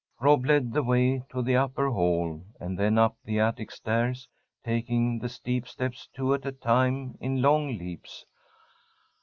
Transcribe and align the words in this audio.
Rob 0.19 0.47
led 0.47 0.73
the 0.73 0.81
way 0.81 1.21
to 1.29 1.43
the 1.43 1.55
upper 1.57 1.91
hall, 1.91 2.43
and 2.59 2.75
then 2.75 2.97
up 2.97 3.15
the 3.23 3.39
attic 3.39 3.69
stairs, 3.69 4.27
taking 4.65 5.19
the 5.19 5.29
steep 5.29 5.67
steps 5.67 6.09
two 6.15 6.33
at 6.33 6.43
a 6.43 6.51
time 6.51 7.15
in 7.19 7.39
long 7.43 7.67
leaps. 7.77 8.25